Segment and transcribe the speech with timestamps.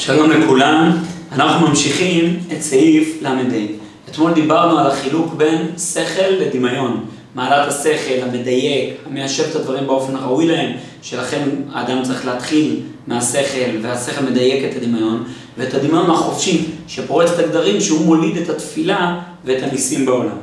[0.00, 0.96] שלום לכולם,
[1.32, 3.40] אנחנו ממשיכים את סעיף ל"ה.
[4.10, 7.04] אתמול דיברנו על החילוק בין שכל לדמיון.
[7.34, 10.72] מעלת השכל, המדייק, המיישב את הדברים באופן הראוי להם,
[11.02, 15.24] שלכן האדם צריך להתחיל מהשכל, והשכל מדייק את הדמיון,
[15.58, 20.36] ואת הדמיון החופשי, שפורץ את הגדרים, שהוא מוליד את התפילה ואת הניסים בעולם.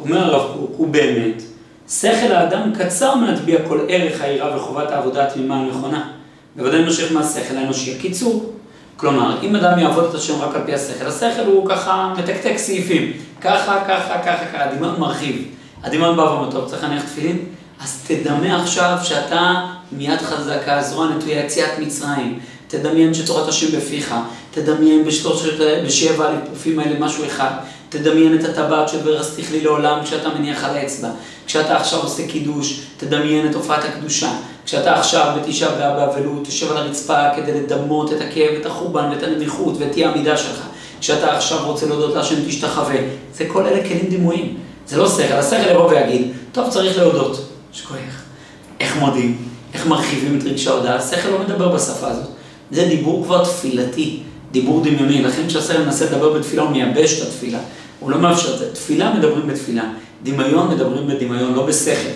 [0.00, 1.42] אומר הרב קוק, הוא באמת,
[1.90, 6.08] שכל האדם קצר מלהטביע כל ערך היראה וחובת העבודה התמימה הנכונה.
[6.56, 7.94] בוודאי מושך מהשכל האנושי.
[7.94, 8.52] הקיצור,
[8.96, 13.12] כלומר, אם אדם יעבוד את השם רק על פי השכל, השכל הוא ככה מתקתק סעיפים.
[13.40, 15.48] ככה, ככה, ככה, ככה, הדמיון מרחיב.
[15.82, 17.38] הדמיון בא ואומר, טוב, צריך להניח תפילין?
[17.80, 22.38] אז תדמה עכשיו שאתה מיד חזקה, זרוע נטויה, יציאת מצרים.
[22.68, 24.14] תדמיין שתורת השם בפיך.
[24.50, 25.52] תדמיין בשלושת,
[25.86, 27.50] בשבע הליפופים האלה משהו אחד.
[27.88, 31.08] תדמיין את הטבעת של ורסתיך לי לעולם כשאתה מניח על האצבע.
[31.46, 34.30] כשאתה עכשיו עושה קידוש, תדמיין את הופעת הקדושה.
[34.66, 39.22] כשאתה עכשיו בתשעה באב באבלות, תשב על הרצפה כדי לדמות את הכאב, את החורבן ואת
[39.22, 40.66] הנמיכות ואת אי העמידה שלך.
[41.00, 42.96] כשאתה עכשיו רוצה להודות להשם תשתחווה.
[43.34, 44.56] זה כל אלה כלים דימויים.
[44.86, 45.34] זה לא שכל.
[45.34, 47.48] השכל יבוא ויגיד, טוב, צריך להודות.
[47.72, 47.96] שכוח.
[48.80, 49.38] איך מודים?
[49.74, 50.94] איך מרחיבים את רגשי ההודעה?
[50.94, 52.28] השכל לא מדבר בשפה הזאת.
[52.70, 54.20] זה דיבור כבר תפילתי,
[54.52, 55.22] דיבור דמיוני.
[55.22, 57.58] לכן כשהשכל מנסה לדבר בתפילה, הוא מייבש את התפילה.
[58.00, 58.74] הוא לא מאפשר את זה.
[58.74, 59.84] תפילה מדברים בתפילה.
[60.22, 62.10] דמיון מדברים בדמיון, לא בשכל.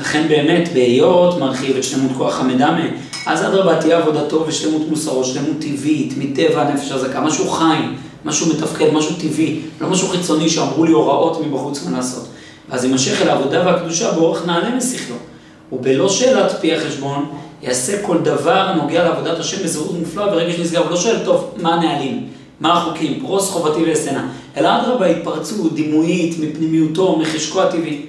[0.00, 2.86] לכן באמת, בהיות מרחיב את שלמות כוח המדמה,
[3.26, 7.76] אז אדרבה תהיה עבודתו ושלמות מוסרו, שלמות טבעית, מטבע הנפש הזכה, משהו חי,
[8.24, 12.28] משהו מתפקד, משהו טבעי, לא משהו חיצוני שאמרו לי הוראות מבחוץ מה לעשות.
[12.68, 15.16] ואז יימשך אל העבודה והקדושה באורך נעלה משכלו.
[15.72, 17.24] ובלא שאלת פי החשבון,
[17.62, 20.82] יעשה כל דבר הנוגע לעבודת השם בזהות מופלאה ורגש נשגב.
[20.82, 22.26] הוא לא שואל, טוב, מה הנהלים?
[22.60, 23.20] מה החוקים?
[23.20, 24.28] פרוס חובתי ואסנה.
[24.56, 28.07] אלא אדרבה, התפרצות דימויית מפנימיותו, מחשקו הטבעי.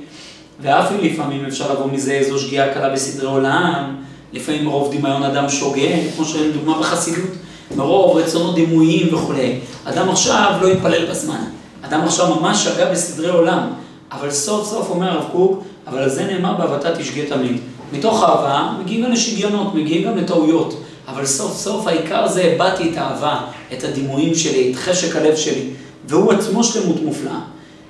[0.61, 3.95] ואף אם לפעמים אפשר לבוא מזה איזו שגיאה קלה בסדרי עולם,
[4.33, 7.29] לפעמים מרוב דמיון אדם שוגה, כמו שראינו דוגמה בחסידות,
[7.75, 9.59] מרוב רצונות דימויים וכולי.
[9.85, 11.43] אדם עכשיו לא יתפלל בזמן,
[11.81, 13.67] אדם עכשיו ממש שגה בסדרי עולם,
[14.11, 17.57] אבל סוף סוף אומר הרב קוק, אבל על זה נאמר באהבתה תשגה תמיד.
[17.93, 22.97] מתוך אהבה מגיעים גם לשגיונות, מגיעים גם לטעויות, אבל סוף סוף העיקר זה הבעתי את
[22.97, 23.39] האהבה,
[23.73, 25.69] את הדימויים שלי, את חשק הלב שלי,
[26.07, 27.39] והוא עצמו שלמות מופלאה.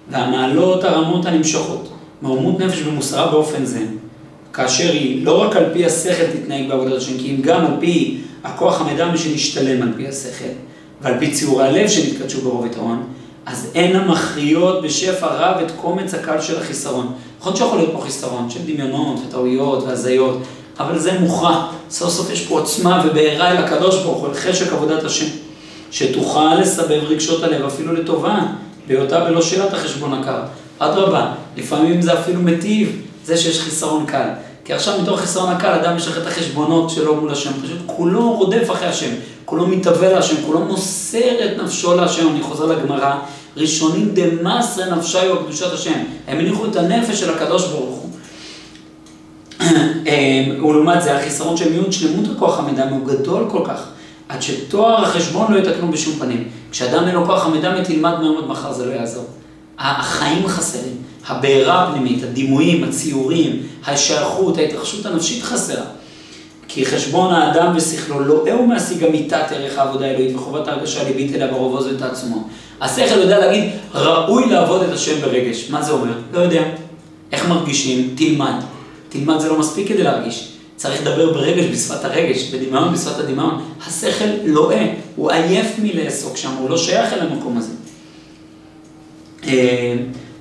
[0.10, 1.90] והמעלות הרמות הנמשכות.
[2.22, 3.82] מרומות נפש ומוסרה באופן זה,
[4.54, 8.18] כאשר היא לא רק על פי השכל תתנהג בעבודת השם, כי אם גם על פי
[8.44, 10.50] הכוח המדמה שנשתלם על פי השכל,
[11.02, 13.04] ועל פי ציורי הלב שנתקדשו ברוב יתרון,
[13.46, 17.14] אז אין המכריעות בשפע רב את קומץ הקל של החיסרון.
[17.40, 20.42] נכון שיכול להיות פה חיסרון של דמיונות וטעויות והזיות,
[20.80, 21.68] אבל זה מוכרע.
[21.90, 25.26] סוף סוף יש פה עוצמה ובעירה אל הקדוש ברוך הוא, אל חשק עבודת השם,
[25.92, 28.46] שתוכל לסבב רגשות הלב אפילו לטובה,
[28.88, 30.40] בהיותה בלא שאלת החשבון הקר.
[30.80, 34.30] אדרבה, לפעמים זה אפילו מטיב, זה שיש חיסרון קל.
[34.66, 38.32] כי עכשיו מתוך חיסרון הקל אדם יש לך את החשבונות שלו מול השם, פשוט כולו
[38.32, 39.10] רודף אחרי השם,
[39.46, 43.16] כולו מתהווה להשם, כולו מוסר את נפשו להשם, אני חוזר לגמרא,
[43.58, 48.10] ראשונים דמסרי נפשיו קדושת השם, הם הניחו את הנפש של הקדוש ברוך הוא.
[50.70, 53.84] ולעומת זה החיסרון של מיעוט שלמות הכוח המדמה הוא גדול כל כך,
[54.30, 56.48] עד שתואר החשבון לא יתקנו בשום פנים.
[56.72, 59.26] כשאדם אין לו כוח המדמה תלמד מהיום עד מחר זה לא יעזור.
[59.80, 60.96] החיים חסרים,
[61.28, 65.86] הבעירה הפנימית, הדימויים, הציורים, השייכות, ההתרחשות הנפשית חסרה.
[66.68, 71.48] כי חשבון האדם ושכלו לא הוא מהשיג אמיתת ערך העבודה האלוהית וחובת ההרגשה הליבית אליה
[71.48, 72.48] ברוב עוז ותעצומו.
[72.82, 75.70] השכל יודע להגיד, ראוי לעבוד את השם ברגש.
[75.70, 76.14] מה זה אומר?
[76.34, 76.64] לא יודע.
[77.32, 78.16] איך מרגישים?
[78.18, 78.54] תלמד.
[79.10, 80.59] תלמד זה לא מספיק כדי להרגיש.
[80.80, 83.62] צריך לדבר ברגש, בשפת הרגש, בדמיון, בשפת הדמיון.
[83.88, 87.72] השכל לואה, הוא עייף מלעסוק שם, הוא לא שייך אל המקום הזה.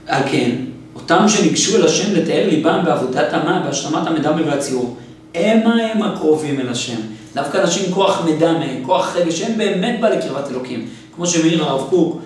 [0.06, 0.50] על כן,
[0.94, 4.96] אותם שניגשו אל השם לתאר ליבם בעבודת עמה, בהשלמת המדמה והציור,
[5.34, 7.00] המה הם הקרובים אל השם.
[7.34, 10.88] דווקא אנשים עם כוח מדמה, כוח רגש, הם באמת בא לקרבת אלוקים.
[11.16, 12.20] כמו שמעיר הרב קוק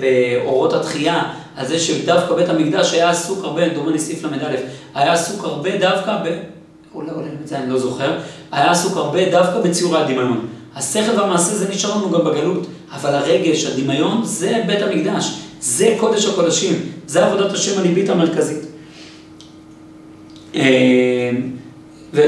[0.00, 1.22] באורות התחייה,
[1.56, 4.56] על זה שדווקא בית המקדש היה עסוק הרבה, דומה לסעיף ל"א,
[4.94, 6.54] היה עסוק הרבה דווקא ב...
[6.94, 8.18] אולי, אולי, זה אני לא זוכר,
[8.52, 10.46] היה עסוק הרבה דווקא בציורי הדמיון.
[10.76, 15.38] השכל והמעשה זה נשאר לנו גם בגלות, אבל הרגש, הדמיון, זה בית המקדש.
[15.60, 16.72] זה קודש הקודשים,
[17.06, 18.64] זה עבודת השם הליבית המרכזית.
[22.14, 22.20] ו...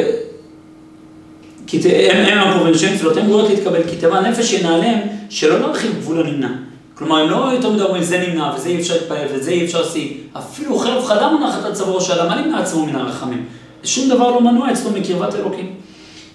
[1.66, 1.80] כי
[2.10, 4.98] הם הקרובים לשם תפילותיהם גבוהות להתקבל, כי טבע הנפש ינעלם
[5.30, 6.48] שלא להרחיב גבול הנמנע.
[6.94, 9.80] כלומר, הם לא יותר מדי אומרים, זה נמנע, וזה אי אפשר להתפעל, וזה אי אפשר
[9.80, 10.12] להשיג.
[10.32, 13.44] אפילו חרב חדה מונחת על צווארו של אדם, מה נמנע עצמו מן הרחמים?
[13.84, 15.74] שום דבר לא מנוע אצלו מקרבת אלוקים.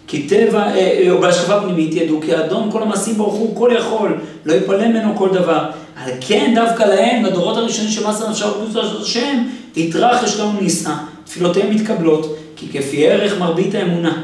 [0.07, 0.71] כי טבע,
[1.09, 5.15] או בהשקפה פנימית ידעו, כי האדון כל המעשים ברוך הוא כל יכול, לא יפלא ממנו
[5.15, 5.65] כל דבר.
[5.95, 9.43] על כן דווקא להם, לדורות הראשונים שמסר נפשה וקדוש השם,
[9.75, 10.93] יתרחש לנו נישא,
[11.25, 14.23] תפילותיהם מתקבלות, כי כפי ערך מרבית האמונה.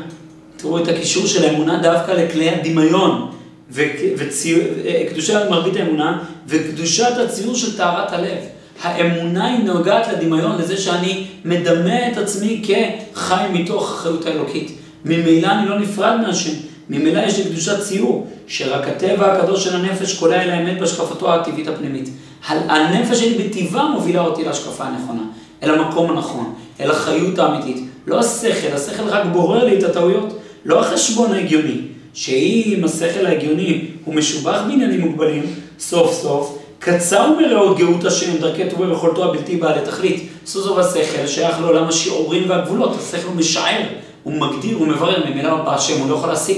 [0.57, 3.31] תראו את הקישור של האמונה דווקא לכלי הדמיון.
[3.71, 8.37] וקדושת מרבית האמונה, וקדושת הציור של טהרת הלב.
[8.81, 14.71] האמונה היא נוגעת לדמיון, לזה שאני מדמה את עצמי כחי מתוך החיות האלוקית.
[15.05, 16.53] ממילא אני לא נפרד מהשם,
[16.89, 21.67] ממילא יש לי קדושת ציור, שרק הטבע הקדוש של הנפש קולע אל האמת בהשקפתו הטבעית
[21.67, 22.09] הפנימית.
[22.47, 25.21] הנפש שלי בטבעה מובילה אותי להשקפה הנכונה,
[25.63, 27.83] אל המקום הנכון, אל החיות האמיתית.
[28.07, 31.81] לא השכל, השכל רק בורר לי את הטעויות, לא החשבון ההגיוני.
[32.13, 35.43] שאם השכל ההגיוני הוא משובח בעניינים מוגבלים,
[35.79, 40.29] סוף סוף, קצר מראות גאות השם, דרכי טובי ויכולתו הבלתי בעלי תכלית.
[40.45, 43.81] סוזו והשכל שייך לעולם השיעורים והגבולות, השכל הוא משער,
[44.23, 46.57] הוא מגדיר, הוא מברר, ממילא בהשם הוא לא יכול להשיג.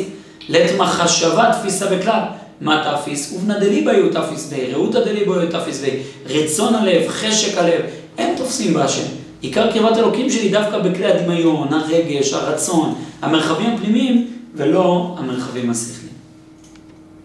[0.50, 2.22] לית מחשבה תפיסה בכלל.
[2.62, 3.34] מה תפיס?
[3.34, 5.90] ובנה דליבה יהיו תפיס בי, ראותא דליבה יהיו תפיס בי,
[6.26, 7.82] רצון הלב, חשק הלב,
[8.18, 9.04] הם תופסים בהשם.
[9.42, 16.09] עיקר קרבת אלוקים שלי דווקא בכלי הדמיון, הרגש, הרצון, המרחבים הפנימיים, ולא המרחבים השכליים.